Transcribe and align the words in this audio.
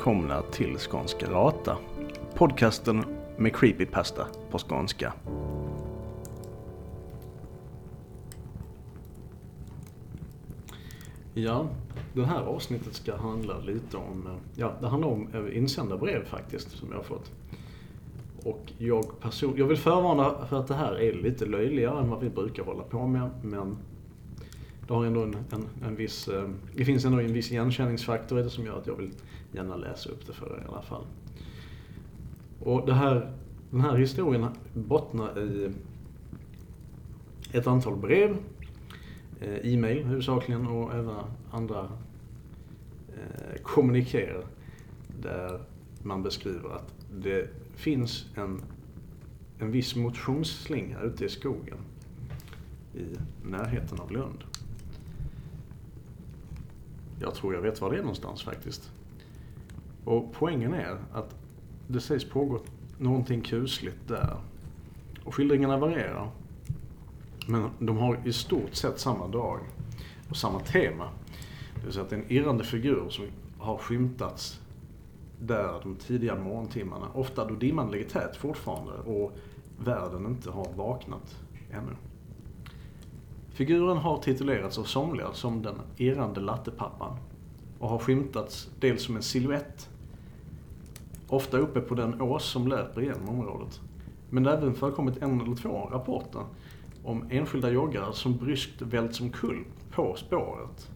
Välkomna 0.00 0.42
till 0.42 0.78
Skånska 0.78 1.30
Rata. 1.30 1.76
Podcasten 2.34 3.04
med 3.36 3.56
creepypasta 3.56 4.26
på 4.50 4.58
skånska. 4.58 5.12
Ja, 11.34 11.66
det 12.14 12.24
här 12.24 12.40
avsnittet 12.42 12.94
ska 12.94 13.16
handla 13.16 13.58
lite 13.58 13.96
om, 13.96 14.28
ja 14.56 14.72
det 14.80 14.88
handlar 14.88 15.08
om 15.08 15.28
eh, 15.34 15.56
insända 15.56 15.96
brev 15.96 16.24
faktiskt 16.24 16.70
som 16.70 16.88
jag 16.90 16.96
har 16.96 17.04
fått. 17.04 17.32
Och 18.44 18.72
jag 18.78 19.20
person, 19.20 19.54
jag 19.56 19.66
vill 19.66 19.76
förvarna 19.76 20.46
för 20.46 20.60
att 20.60 20.66
det 20.66 20.74
här 20.74 21.00
är 21.00 21.14
lite 21.14 21.46
löjligare 21.46 22.00
än 22.00 22.10
vad 22.10 22.20
vi 22.20 22.30
brukar 22.30 22.64
hålla 22.64 22.82
på 22.82 23.06
med, 23.06 23.30
men 23.42 23.76
det 24.90 24.96
har 24.96 25.04
ändå 25.04 25.22
en, 25.22 25.36
en, 25.50 25.68
en 25.82 25.96
viss, 25.96 26.28
eh, 26.28 26.48
det 26.76 26.84
finns 26.84 27.04
ändå 27.04 27.20
en 27.20 27.32
viss 27.32 27.50
igenkänningsfaktor 27.52 28.40
i 28.40 28.42
det 28.42 28.50
som 28.50 28.66
gör 28.66 28.78
att 28.78 28.86
jag 28.86 28.96
vill 28.96 29.10
gärna 29.52 29.76
läsa 29.76 30.10
upp 30.10 30.26
det 30.26 30.32
för 30.32 30.46
er 30.46 30.62
i 30.64 30.68
alla 30.68 30.82
fall. 30.82 31.04
Och 32.60 32.86
det 32.86 32.94
här, 32.94 33.32
den 33.70 33.80
här 33.80 33.96
historien 33.96 34.46
bottnar 34.74 35.38
i 35.38 35.72
ett 37.52 37.66
antal 37.66 37.96
brev, 37.96 38.36
eh, 39.40 39.72
e-mail 39.74 40.04
huvudsakligen 40.04 40.66
och 40.66 40.94
även 40.94 41.14
andra 41.50 41.88
eh, 43.08 43.62
kommunikéer 43.62 44.44
där 45.20 45.60
man 46.02 46.22
beskriver 46.22 46.74
att 46.74 46.94
det 47.14 47.48
finns 47.74 48.26
en, 48.34 48.62
en 49.58 49.70
viss 49.70 49.96
motionsslinga 49.96 51.00
ute 51.00 51.24
i 51.24 51.28
skogen 51.28 51.78
i 52.94 53.04
närheten 53.42 54.00
av 54.00 54.12
Lund. 54.12 54.44
Jag 57.20 57.34
tror 57.34 57.54
jag 57.54 57.60
vet 57.60 57.80
var 57.80 57.90
det 57.90 57.96
är 57.96 58.02
någonstans 58.02 58.42
faktiskt. 58.42 58.90
Och 60.04 60.32
poängen 60.32 60.74
är 60.74 60.98
att 61.12 61.34
det 61.88 62.00
sägs 62.00 62.24
pågå 62.24 62.60
någonting 62.98 63.40
kusligt 63.40 64.08
där. 64.08 64.36
Och 65.24 65.34
skildringarna 65.34 65.78
varierar. 65.78 66.30
Men 67.46 67.70
de 67.78 67.98
har 67.98 68.18
i 68.24 68.32
stort 68.32 68.74
sett 68.74 68.98
samma 68.98 69.28
drag 69.28 69.60
och 70.30 70.36
samma 70.36 70.60
tema. 70.60 71.08
Det 71.74 71.84
vill 71.84 71.92
säga 71.92 72.04
att 72.04 72.10
det 72.10 72.16
är 72.16 72.20
en 72.20 72.32
irrande 72.32 72.64
figur 72.64 73.08
som 73.08 73.24
har 73.58 73.78
skymtats 73.78 74.60
där 75.40 75.80
de 75.82 75.96
tidiga 75.96 76.34
morgontimmarna. 76.34 77.06
Ofta 77.14 77.44
då 77.44 77.54
dimman 77.54 77.90
ligger 77.90 78.08
tät 78.08 78.36
fortfarande 78.36 78.92
och 78.92 79.32
världen 79.78 80.26
inte 80.26 80.50
har 80.50 80.68
vaknat 80.76 81.36
ännu. 81.70 81.96
Figuren 83.52 83.96
har 83.96 84.18
titulerats 84.18 84.78
av 84.78 84.84
somliga 84.84 85.32
som 85.32 85.62
den 85.62 85.74
irrande 85.96 86.40
lattepappan 86.40 87.16
och 87.78 87.88
har 87.88 87.98
skymtats 87.98 88.68
dels 88.80 89.02
som 89.02 89.16
en 89.16 89.22
siluett, 89.22 89.88
ofta 91.28 91.58
uppe 91.58 91.80
på 91.80 91.94
den 91.94 92.20
ås 92.20 92.44
som 92.44 92.68
löper 92.68 93.00
genom 93.00 93.28
området. 93.28 93.80
Men 94.30 94.42
det 94.42 94.50
har 94.50 94.56
även 94.56 94.74
förekommit 94.74 95.22
en 95.22 95.40
eller 95.40 95.56
två 95.56 95.88
rapporter 95.92 96.42
om 97.04 97.24
enskilda 97.30 97.70
joggare 97.70 98.12
som 98.12 98.36
bryskt 98.36 98.82
välts 98.82 99.20
omkull 99.20 99.64
på 99.90 100.16
spåret. 100.16 100.90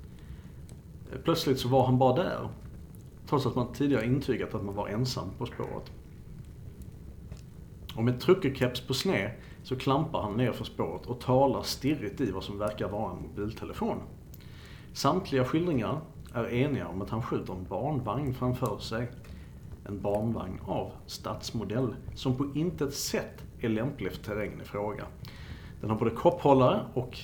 Plötsligt 1.25 1.59
så 1.59 1.69
var 1.69 1.87
han 1.87 1.99
bara 1.99 2.17
där, 2.17 2.49
trots 3.29 3.47
att 3.47 3.55
man 3.55 3.73
tidigare 3.73 4.07
intygat 4.07 4.55
att 4.55 4.65
man 4.65 4.75
var 4.75 4.89
ensam 4.89 5.29
på 5.39 5.47
spåret. 5.47 5.93
Och 7.97 8.05
med 8.05 8.21
truckerkeps 8.21 8.81
på 8.81 8.95
sned 8.95 9.31
så 9.65 9.77
klampar 9.77 10.23
han 10.23 10.37
ner 10.37 10.53
för 10.53 10.65
spåret 10.65 11.07
och 11.07 11.21
talar 11.21 11.63
stirrigt 11.63 12.21
i 12.21 12.31
vad 12.31 12.45
som 12.45 12.59
verkar 12.59 12.89
vara 12.89 13.13
en 13.13 13.23
mobiltelefon. 13.23 13.99
Samtliga 14.93 15.45
skildringar 15.45 16.01
är 16.35 16.45
eniga 16.53 16.89
om 16.89 17.03
att 17.03 17.11
han 17.11 17.23
skjuter 17.23 17.53
en 17.53 17.65
barnvagn 17.65 18.35
framför 18.35 18.79
sig. 18.79 19.09
En 19.87 20.01
barnvagn 20.01 20.61
av 20.67 20.93
stadsmodell 21.07 21.95
som 22.15 22.37
på 22.37 22.47
intet 22.55 22.95
sätt 22.95 23.45
är 23.61 23.69
lämplig 23.69 24.13
för 24.13 24.23
terrängen 24.23 24.61
i 24.61 24.65
fråga. 24.65 25.05
Den 25.81 25.91
har 25.91 25.99
både 25.99 26.11
kopphållare 26.11 26.81
och, 26.95 27.19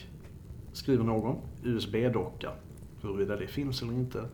skriver 0.73 1.05
någon, 1.05 1.37
USB-docka. 1.63 2.51
Huruvida 3.03 3.37
det 3.37 3.47
finns 3.47 3.83
eller 3.83 3.93
inte, 3.93 4.25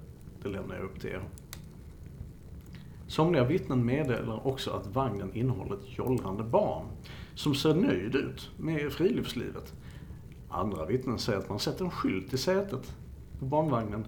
det 0.42 0.48
lämnar 0.48 0.74
jag 0.74 0.84
upp 0.84 1.00
till 1.00 1.10
er. 1.10 1.22
Somliga 3.08 3.44
vittnen 3.44 3.84
meddelar 3.84 4.46
också 4.46 4.70
att 4.70 4.86
vagnen 4.86 5.34
innehåller 5.34 5.74
ett 5.74 5.98
jollrande 5.98 6.44
barn 6.44 6.86
som 7.34 7.54
ser 7.54 7.74
nöjd 7.74 8.14
ut 8.14 8.50
med 8.56 8.92
friluftslivet. 8.92 9.74
Andra 10.48 10.86
vittnen 10.86 11.18
säger 11.18 11.38
att 11.38 11.48
man 11.48 11.58
sett 11.58 11.80
en 11.80 11.90
skylt 11.90 12.34
i 12.34 12.38
sätet 12.38 12.96
på 13.38 13.44
barnvagnen 13.44 14.06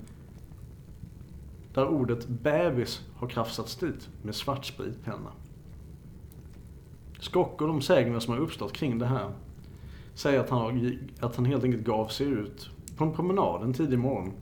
där 1.75 1.89
ordet 1.89 2.29
bebis 2.29 3.01
har 3.17 3.29
krafsats 3.29 3.77
dit 3.77 4.09
med 4.23 4.35
svart 4.35 4.65
spritpenna. 4.65 5.33
Skock 7.21 7.63
och 7.63 7.69
de 7.69 7.83
sägner 7.83 8.21
som 8.21 8.35
har 8.35 8.41
uppstått 8.41 8.73
kring 8.73 8.99
det 8.99 9.07
här 9.07 9.33
säger 10.15 10.41
att 10.41 10.51
han, 10.51 10.99
att 11.21 11.37
han 11.37 11.45
helt 11.45 11.65
enkelt 11.65 11.85
gav 11.85 12.09
sig 12.09 12.27
ut 12.27 12.71
på 12.97 13.05
en 13.05 13.13
promenad 13.13 13.63
en 13.63 13.73
tidig 13.73 13.99
morgon 13.99 14.33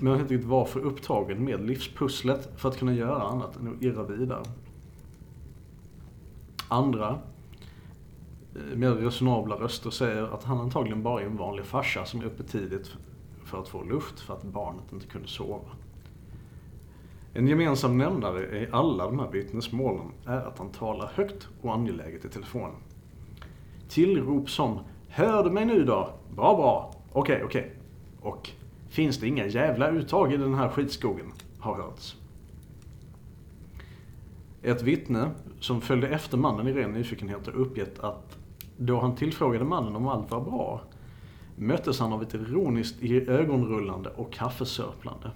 men 0.00 0.16
helt 0.16 0.30
enkelt 0.30 0.50
var 0.50 0.64
för 0.64 0.80
upptagen 0.80 1.44
med 1.44 1.66
livspusslet 1.66 2.50
för 2.56 2.68
att 2.68 2.78
kunna 2.78 2.94
göra 2.94 3.22
annat 3.22 3.56
än 3.56 3.74
att 3.76 3.82
irra 3.82 4.02
vidare. 4.02 4.42
Andra, 6.68 7.18
eh, 8.54 8.76
mer 8.76 8.90
resonabla 8.90 9.56
röster 9.56 9.90
säger 9.90 10.34
att 10.34 10.44
han 10.44 10.58
antagligen 10.58 11.02
bara 11.02 11.20
är 11.22 11.26
en 11.26 11.36
vanlig 11.36 11.64
farsa 11.64 12.04
som 12.04 12.20
är 12.20 12.24
uppe 12.24 12.42
tidigt 12.42 12.96
för 13.44 13.60
att 13.60 13.68
få 13.68 13.84
luft 13.84 14.20
för 14.20 14.34
att 14.34 14.42
barnet 14.42 14.92
inte 14.92 15.06
kunde 15.06 15.28
sova. 15.28 15.68
En 17.34 17.48
gemensam 17.48 17.98
nämnare 17.98 18.62
i 18.62 18.68
alla 18.72 19.04
de 19.04 19.18
här 19.18 19.30
vittnesmålen 19.30 20.12
är 20.26 20.40
att 20.40 20.58
han 20.58 20.70
talar 20.70 21.10
högt 21.14 21.48
och 21.62 21.74
angeläget 21.74 22.24
i 22.24 22.28
telefon. 22.28 22.70
Tillrop 23.88 24.50
som 24.50 24.78
”Hör 25.08 25.44
du 25.44 25.50
mig 25.50 25.64
nu 25.64 25.84
då? 25.84 26.10
Bra, 26.36 26.56
bra. 26.56 26.94
Okej, 27.12 27.34
okay, 27.34 27.44
okej.” 27.44 27.60
okay. 27.60 28.30
och 28.32 28.50
finns 28.88 29.18
det 29.18 29.26
inga 29.26 29.46
jävla 29.46 29.88
uttag 29.88 30.32
i 30.32 30.36
den 30.36 30.54
här 30.54 30.68
skitskogen, 30.68 31.32
har 31.58 31.74
hörts. 31.74 32.16
Ett 34.62 34.82
vittne 34.82 35.30
som 35.60 35.80
följde 35.80 36.08
efter 36.08 36.36
mannen 36.36 36.68
i 36.68 36.72
ren 36.72 36.92
nyfikenhet 36.92 37.46
har 37.46 37.52
uppgett 37.56 37.98
att 37.98 38.38
då 38.76 39.00
han 39.00 39.16
tillfrågade 39.16 39.64
mannen 39.64 39.96
om 39.96 40.08
allt 40.08 40.30
var 40.30 40.40
bra 40.40 40.80
möttes 41.56 42.00
han 42.00 42.12
av 42.12 42.22
ett 42.22 42.34
ironiskt 42.34 43.02
ögonrullande 43.28 44.10
och 44.10 44.32
kaffesörplande. 44.32 45.30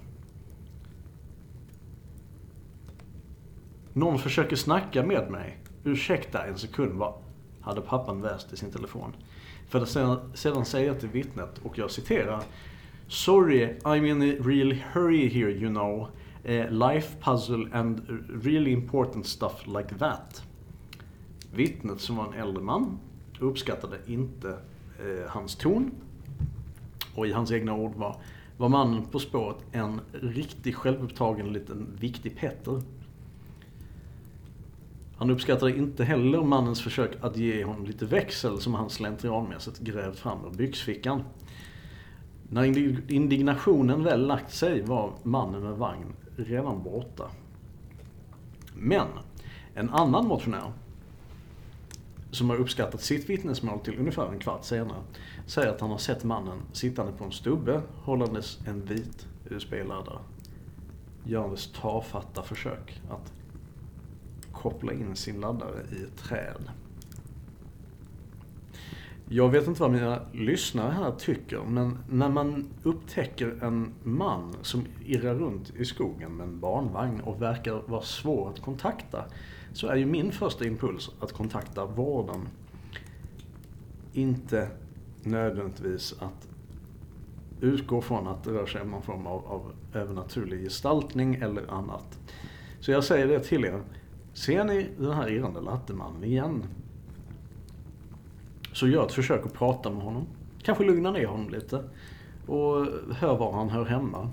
Någon 3.93 4.19
försöker 4.19 4.55
snacka 4.55 5.05
med 5.05 5.31
mig. 5.31 5.57
Ursäkta 5.83 6.45
en 6.45 6.57
sekund, 6.57 6.93
va? 6.93 7.13
hade 7.61 7.81
pappan 7.81 8.21
väst 8.21 8.53
i 8.53 8.57
sin 8.57 8.71
telefon. 8.71 9.15
För 9.67 9.81
att 9.81 9.89
sedan, 9.89 10.31
sedan 10.33 10.65
säga 10.65 10.93
till 10.93 11.09
vittnet, 11.09 11.59
och 11.63 11.77
jag 11.77 11.91
citerar 11.91 12.43
Sorry, 13.07 13.77
I'm 13.85 14.05
in 14.05 14.21
a 14.21 14.35
real 14.39 14.75
hurry 14.93 15.29
here, 15.29 15.49
you 15.49 15.69
know. 15.69 16.09
Uh, 16.49 16.69
life 16.69 17.15
puzzle 17.19 17.67
and 17.73 18.01
really 18.29 18.71
important 18.71 19.25
stuff 19.25 19.67
like 19.67 19.97
that. 19.99 20.43
Vittnet, 21.53 22.01
som 22.01 22.15
var 22.15 22.25
en 22.25 22.33
äldre 22.33 22.63
man, 22.63 22.99
uppskattade 23.39 23.97
inte 24.07 24.49
eh, 24.99 25.29
hans 25.29 25.55
ton. 25.55 25.91
Och 27.15 27.27
i 27.27 27.31
hans 27.31 27.51
egna 27.51 27.73
ord 27.73 27.95
var, 27.95 28.15
var 28.57 28.69
mannen 28.69 29.05
på 29.05 29.19
spåret 29.19 29.57
en 29.71 30.01
riktig 30.11 30.75
självupptagen 30.75 31.53
liten 31.53 31.87
viktig 31.99 32.37
Petter. 32.37 32.81
Han 35.17 35.29
uppskattade 35.29 35.77
inte 35.77 36.03
heller 36.03 36.41
mannens 36.41 36.81
försök 36.81 37.11
att 37.21 37.37
ge 37.37 37.63
honom 37.63 37.85
lite 37.85 38.05
växel 38.05 38.59
som 38.59 38.73
han 38.73 38.89
slentrianmässigt 38.89 39.79
grävt 39.79 40.19
fram 40.19 40.45
ur 40.45 40.57
byxfickan. 40.57 41.23
När 42.53 42.63
indignationen 43.11 44.03
väl 44.03 44.27
lagt 44.27 44.53
sig 44.53 44.81
var 44.81 45.13
mannen 45.23 45.63
med 45.63 45.73
vagn 45.73 46.15
redan 46.35 46.83
borta. 46.83 47.23
Men 48.75 49.07
en 49.73 49.89
annan 49.89 50.27
motionär 50.27 50.71
som 52.31 52.49
har 52.49 52.57
uppskattat 52.57 53.01
sitt 53.01 53.29
vittnesmål 53.29 53.79
till 53.79 53.99
ungefär 53.99 54.27
en 54.27 54.39
kvart 54.39 54.63
senare 54.63 55.01
säger 55.45 55.69
att 55.69 55.81
han 55.81 55.89
har 55.91 55.97
sett 55.97 56.23
mannen 56.23 56.57
sittande 56.71 57.11
på 57.11 57.23
en 57.23 57.31
stubbe 57.31 57.81
hållandes 57.95 58.59
en 58.67 58.85
vit 58.85 59.27
USB-laddare. 59.49 60.19
Görandes 61.23 61.71
tafatta 61.71 62.43
försök 62.43 63.01
att 63.09 63.33
koppla 64.51 64.93
in 64.93 65.15
sin 65.15 65.41
laddare 65.41 65.81
i 65.91 66.03
ett 66.03 66.17
träd. 66.17 66.69
Jag 69.29 69.49
vet 69.49 69.67
inte 69.67 69.81
vad 69.81 69.91
mina 69.91 70.19
lyssnare 70.33 70.91
här 70.91 71.11
tycker, 71.11 71.59
men 71.59 71.97
när 72.09 72.29
man 72.29 72.65
upptäcker 72.83 73.63
en 73.63 73.93
man 74.03 74.55
som 74.61 74.85
irrar 75.05 75.35
runt 75.35 75.75
i 75.75 75.85
skogen 75.85 76.37
med 76.37 76.47
en 76.47 76.59
barnvagn 76.59 77.21
och 77.21 77.41
verkar 77.41 77.81
vara 77.87 78.01
svår 78.01 78.49
att 78.49 78.61
kontakta, 78.61 79.25
så 79.73 79.87
är 79.87 79.95
ju 79.95 80.05
min 80.05 80.31
första 80.31 80.65
impuls 80.65 81.11
att 81.19 81.31
kontakta 81.31 81.85
vården. 81.85 82.47
Inte 84.13 84.67
nödvändigtvis 85.23 86.15
att 86.19 86.47
utgå 87.61 88.01
från 88.01 88.27
att 88.27 88.43
det 88.43 88.51
rör 88.51 88.65
sig 88.65 88.81
om 88.81 88.91
någon 88.91 89.01
form 89.01 89.27
av, 89.27 89.45
av 89.45 89.71
övernaturlig 89.93 90.63
gestaltning 90.63 91.35
eller 91.35 91.71
annat. 91.71 92.19
Så 92.79 92.91
jag 92.91 93.03
säger 93.03 93.27
det 93.27 93.39
till 93.39 93.65
er. 93.65 93.81
Ser 94.33 94.63
ni 94.63 94.89
den 94.97 95.11
här 95.11 95.29
irrande 95.29 95.61
lattemannen 95.61 96.23
igen, 96.23 96.63
så 98.73 98.87
gör 98.87 99.05
ett 99.05 99.11
försök 99.11 99.45
att 99.45 99.53
prata 99.53 99.89
med 99.89 100.03
honom. 100.03 100.27
Kanske 100.63 100.83
lugna 100.83 101.11
ner 101.11 101.25
honom 101.25 101.49
lite. 101.49 101.83
Och 102.47 102.85
hör 103.15 103.37
var 103.37 103.51
han 103.51 103.69
hör 103.69 103.85
hemma. 103.85 104.29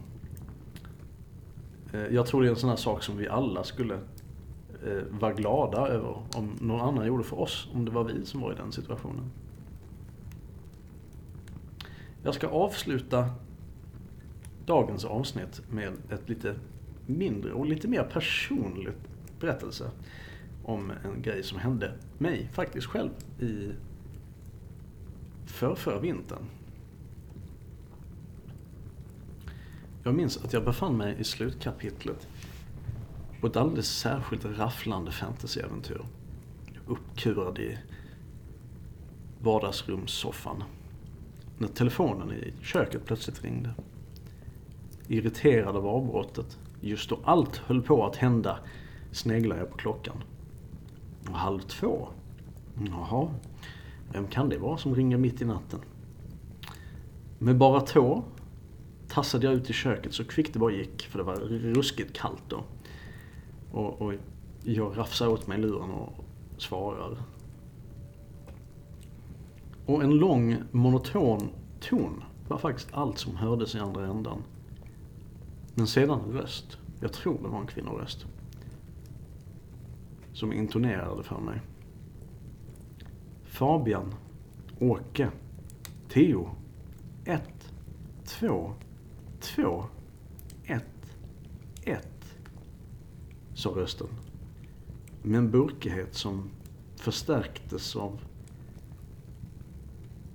Eh, 1.93 2.07
jag 2.07 2.27
tror 2.27 2.43
det 2.43 2.49
är 2.49 2.51
en 2.51 2.57
sån 2.57 2.71
här 2.71 2.77
sak 2.77 3.03
som 3.03 3.17
vi 3.17 3.29
alla 3.29 3.65
skulle 3.65 3.95
eh, 4.87 5.03
vara 5.11 5.33
glada 5.33 5.89
över 5.89 6.23
om 6.37 6.57
någon 6.61 6.81
annan 6.81 7.07
gjorde 7.07 7.25
för 7.25 7.41
oss, 7.41 7.69
om 7.75 7.85
det 7.85 7.91
var 7.91 8.05
vi 8.05 8.27
som 8.27 8.41
var 8.41 8.53
i 8.53 8.57
den 8.57 8.73
situationen. 8.73 9.31
Jag 12.23 12.35
ska 12.35 12.49
avsluta 12.49 13.31
dagens 14.67 15.05
avsnitt 15.05 15.63
med 15.71 15.93
ett 16.11 16.29
lite 16.29 16.55
mindre 17.07 17.53
och 17.53 17.67
lite 17.67 17.89
mer 17.89 18.03
personligt 18.03 19.09
berättelse 19.41 19.91
om 20.65 20.93
en 21.05 21.23
grej 21.23 21.43
som 21.43 21.59
hände 21.59 21.93
mig 22.19 22.49
faktiskt 22.53 22.87
själv 22.87 23.11
i 23.41 23.71
för, 25.47 25.75
för 25.75 26.01
vintern. 26.01 26.45
Jag 30.03 30.15
minns 30.15 30.37
att 30.37 30.53
jag 30.53 30.65
befann 30.65 30.97
mig 30.97 31.17
i 31.19 31.25
slutkapitlet 31.25 32.29
på 33.41 33.47
ett 33.47 33.57
alldeles 33.57 33.89
särskilt 33.89 34.45
rafflande 34.45 35.11
fantasyäventyr. 35.11 36.01
Uppkurad 36.87 37.59
i 37.59 37.79
vardagsrumssoffan. 39.41 40.63
När 41.59 41.69
telefonen 41.69 42.33
i 42.33 42.53
köket 42.63 43.05
plötsligt 43.05 43.45
ringde. 43.45 43.75
Irriterad 45.09 45.77
av 45.77 45.87
avbrottet, 45.87 46.59
just 46.81 47.11
då 47.11 47.19
allt 47.25 47.57
höll 47.57 47.83
på 47.83 48.07
att 48.07 48.17
hända, 48.17 48.59
sneglade 49.13 49.61
jag 49.61 49.71
på 49.71 49.77
klockan. 49.77 50.17
halv 51.33 51.61
två? 51.61 52.09
Jaha, 52.89 53.29
vem 54.13 54.27
kan 54.27 54.49
det 54.49 54.59
vara 54.59 54.79
som 54.79 54.95
ringer 54.95 55.17
mitt 55.17 55.43
i 55.43 55.45
natten? 55.45 55.81
Med 57.39 57.57
bara 57.57 57.81
tå 57.81 58.25
tassade 59.09 59.47
jag 59.47 59.55
ut 59.55 59.71
i 59.71 59.73
köket 59.73 60.15
så 60.15 60.25
kvickt 60.25 60.53
det 60.53 60.59
bara 60.59 60.73
gick, 60.73 61.03
för 61.03 61.19
det 61.19 61.25
var 61.25 61.37
ruskigt 61.75 62.13
kallt 62.13 62.43
då. 62.49 62.65
Och, 63.73 64.03
och 64.03 64.15
jag 64.65 64.99
rafsar 64.99 65.29
åt 65.29 65.47
mig 65.47 65.59
luren 65.59 65.91
och 65.91 66.25
svarar. 66.59 67.19
Och 69.87 70.03
en 70.03 70.11
lång 70.11 70.57
monoton 70.71 71.49
ton 71.81 72.25
var 72.49 72.59
faktiskt 72.59 72.89
allt 72.93 73.19
som 73.19 73.37
hördes 73.37 73.75
i 73.75 73.79
andra 73.79 74.07
ändan. 74.07 74.43
Men 75.75 75.87
sedan 75.87 76.21
en 76.21 76.33
röst, 76.33 76.79
jag 77.01 77.13
tror 77.13 77.39
det 77.43 77.49
var 77.49 77.61
en 77.61 77.67
kvinnoröst, 77.67 78.27
som 80.33 80.53
intonerade 80.53 81.23
för 81.23 81.41
mig. 81.41 81.61
Fabian, 83.61 84.15
Åke, 84.79 85.31
Theo. 86.09 86.51
1, 87.25 87.43
2, 88.25 88.73
2, 89.41 89.85
1, 90.65 90.85
1, 91.83 92.09
sa 93.55 93.71
rösten. 93.71 94.07
Med 95.23 95.39
en 95.39 95.51
burkighet 95.51 96.15
som 96.15 96.51
förstärktes 96.97 97.97
av 97.97 98.21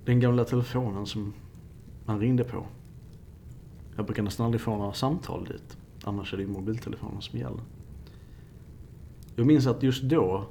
den 0.04 0.20
gamla 0.20 0.44
telefonen 0.44 1.06
som 1.06 1.32
man 2.04 2.20
ringde 2.20 2.44
på. 2.44 2.66
Jag 3.96 4.06
brukar 4.06 4.22
nästan 4.22 4.46
aldrig 4.46 4.60
få 4.60 4.76
några 4.76 4.92
samtal 4.92 5.44
dit. 5.44 5.76
Annars 6.04 6.32
är 6.32 6.36
det 6.36 6.42
ju 6.42 6.48
mobiltelefonen 6.48 7.22
som 7.22 7.38
gäller. 7.38 7.62
Jag 9.36 9.46
minns 9.46 9.66
att 9.66 9.82
just 9.82 10.02
då 10.02 10.46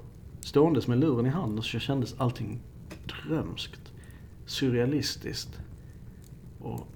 ståendes 0.45 0.87
med 0.87 0.99
luren 0.99 1.25
i 1.25 1.29
handen, 1.29 1.63
så 1.63 1.79
kändes 1.79 2.15
allting 2.17 2.59
drömskt. 3.05 3.93
Surrealistiskt. 4.45 5.59
Och 6.59 6.87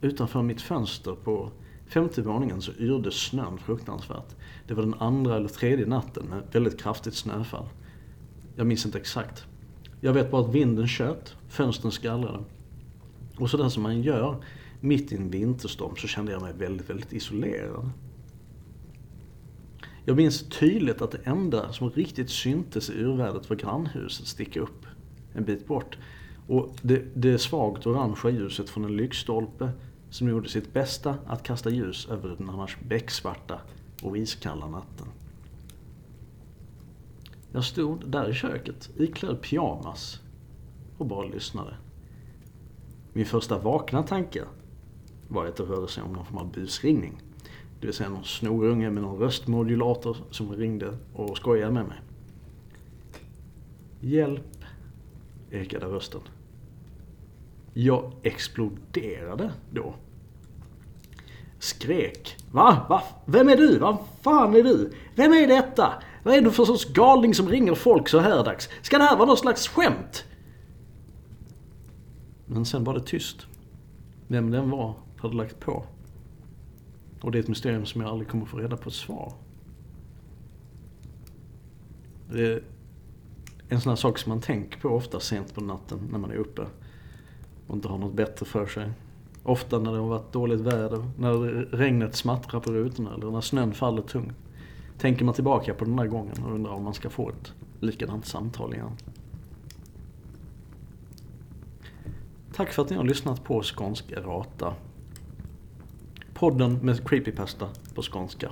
utanför 0.00 0.42
mitt 0.42 0.62
fönster 0.62 1.14
på 1.24 1.50
femte 1.86 2.22
våningen 2.22 2.62
så 2.62 2.72
yrde 2.72 3.10
snön 3.10 3.58
fruktansvärt. 3.58 4.36
Det 4.66 4.74
var 4.74 4.82
den 4.82 4.94
andra 4.94 5.36
eller 5.36 5.48
tredje 5.48 5.86
natten 5.86 6.26
med 6.26 6.42
väldigt 6.52 6.80
kraftigt 6.80 7.14
snöfall. 7.14 7.66
Jag 8.56 8.66
minns 8.66 8.86
inte 8.86 8.98
exakt. 8.98 9.44
Jag 10.00 10.12
vet 10.12 10.30
bara 10.30 10.44
att 10.44 10.54
vinden 10.54 10.88
tjöt, 10.88 11.36
fönstren 11.48 11.92
skallrade. 11.92 12.44
Och 13.36 13.50
sådär 13.50 13.68
som 13.68 13.82
man 13.82 14.02
gör 14.02 14.44
mitt 14.80 15.12
i 15.12 15.16
en 15.16 15.30
vinterstorm 15.30 15.96
så 15.96 16.06
kände 16.06 16.32
jag 16.32 16.42
mig 16.42 16.52
väldigt, 16.52 16.90
väldigt 16.90 17.12
isolerad. 17.12 17.90
Jag 20.08 20.16
minns 20.16 20.48
tydligt 20.48 21.02
att 21.02 21.10
det 21.10 21.20
enda 21.24 21.72
som 21.72 21.90
riktigt 21.90 22.30
syntes 22.30 22.90
i 22.90 22.92
urvädret 22.92 23.50
var 23.50 23.56
grannhuset 23.56 24.26
sticka 24.26 24.60
upp 24.60 24.86
en 25.32 25.44
bit 25.44 25.66
bort. 25.66 25.98
Och 26.46 26.76
det, 26.82 27.02
det 27.14 27.38
svagt 27.38 27.86
orangea 27.86 28.30
ljuset 28.30 28.70
från 28.70 28.84
en 28.84 28.96
lyktstolpe 28.96 29.70
som 30.10 30.28
gjorde 30.28 30.48
sitt 30.48 30.72
bästa 30.72 31.16
att 31.26 31.42
kasta 31.42 31.70
ljus 31.70 32.08
över 32.08 32.28
den 32.28 32.50
annars 32.50 32.76
becksvarta 32.88 33.60
och 34.02 34.18
iskalla 34.18 34.68
natten. 34.68 35.06
Jag 37.52 37.64
stod 37.64 38.10
där 38.10 38.30
i 38.30 38.34
köket, 38.34 38.90
iklädd 38.96 39.42
pyjamas 39.42 40.20
och 40.98 41.06
bara 41.06 41.26
lyssnade. 41.26 41.74
Min 43.12 43.26
första 43.26 43.58
vakna 43.58 44.02
tanke 44.02 44.44
var 45.28 45.46
att 45.46 45.56
det 45.56 45.62
rörde 45.62 45.88
sig 45.88 46.02
om 46.02 46.12
någon 46.12 46.26
form 46.26 46.38
av 46.38 46.52
busringning. 46.52 47.22
Det 47.80 47.86
vill 47.86 47.94
säga 47.94 48.08
någon 48.08 48.24
snorunge 48.24 48.90
med 48.90 49.02
någon 49.02 49.18
röstmodulator 49.18 50.16
som 50.30 50.52
ringde 50.52 50.98
och 51.14 51.36
skojade 51.36 51.72
med 51.72 51.86
mig. 51.86 51.98
Hjälp, 54.00 54.64
ekade 55.50 55.86
rösten. 55.86 56.20
Jag 57.74 58.12
exploderade 58.22 59.52
då. 59.70 59.94
Skrek. 61.58 62.36
Va? 62.52 62.86
Va? 62.88 63.02
Vem 63.24 63.48
är 63.48 63.56
du? 63.56 63.78
Vad 63.78 63.96
fan 64.22 64.54
är 64.54 64.62
du? 64.62 64.92
Vem 65.14 65.32
är 65.32 65.46
detta? 65.46 65.92
Vad 66.22 66.34
är 66.34 66.40
du 66.40 66.50
för 66.50 66.64
sorts 66.64 66.84
galning 66.84 67.34
som 67.34 67.48
ringer 67.48 67.74
folk 67.74 68.08
så 68.08 68.18
här 68.18 68.44
dags? 68.44 68.68
Ska 68.82 68.98
det 68.98 69.04
här 69.04 69.16
vara 69.16 69.26
någon 69.26 69.36
slags 69.36 69.68
skämt? 69.68 70.24
Men 72.46 72.64
sen 72.64 72.84
var 72.84 72.94
det 72.94 73.00
tyst. 73.00 73.46
Vem 74.28 74.50
den 74.50 74.70
var 74.70 74.94
hade 75.16 75.36
lagt 75.36 75.60
på. 75.60 75.84
Och 77.20 77.30
det 77.30 77.38
är 77.38 77.42
ett 77.42 77.48
mysterium 77.48 77.86
som 77.86 78.00
jag 78.00 78.10
aldrig 78.10 78.28
kommer 78.28 78.44
få 78.46 78.58
reda 78.58 78.76
på 78.76 78.88
ett 78.88 78.94
svar. 78.94 79.32
Det 82.32 82.52
är 82.52 82.62
en 83.68 83.80
sån 83.80 83.90
här 83.90 83.96
sak 83.96 84.18
som 84.18 84.30
man 84.30 84.40
tänker 84.40 84.80
på 84.80 84.88
ofta 84.88 85.20
sent 85.20 85.54
på 85.54 85.60
natten 85.60 85.98
när 86.12 86.18
man 86.18 86.30
är 86.30 86.36
uppe 86.36 86.66
och 87.66 87.76
inte 87.76 87.88
har 87.88 87.98
något 87.98 88.14
bättre 88.14 88.46
för 88.46 88.66
sig. 88.66 88.92
Ofta 89.42 89.78
när 89.78 89.92
det 89.92 89.98
har 89.98 90.08
varit 90.08 90.32
dåligt 90.32 90.60
väder, 90.60 91.10
när 91.18 91.32
regnet 91.76 92.14
smattrar 92.14 92.60
på 92.60 92.72
rutorna 92.72 93.14
eller 93.14 93.30
när 93.30 93.40
snön 93.40 93.74
faller 93.74 94.02
tungt. 94.02 94.36
Tänker 94.98 95.24
man 95.24 95.34
tillbaka 95.34 95.74
på 95.74 95.84
den 95.84 95.96
där 95.96 96.06
gången 96.06 96.44
och 96.44 96.54
undrar 96.54 96.72
om 96.72 96.84
man 96.84 96.94
ska 96.94 97.10
få 97.10 97.28
ett 97.28 97.52
likadant 97.80 98.26
samtal 98.26 98.74
igen. 98.74 98.90
Tack 102.54 102.72
för 102.72 102.82
att 102.82 102.90
ni 102.90 102.96
har 102.96 103.04
lyssnat 103.04 103.44
på 103.44 103.62
Skånsk 103.62 104.12
Errata. 104.12 104.74
Podden 106.38 106.78
med 106.82 107.08
creepypasta 107.08 107.68
på 107.94 108.02
skånska. 108.02 108.50